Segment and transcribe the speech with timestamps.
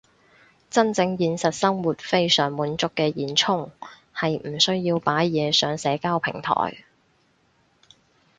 [0.71, 3.69] 真正現實生活非常滿足嘅現充
[4.15, 6.83] 係唔需要擺嘢上社交平台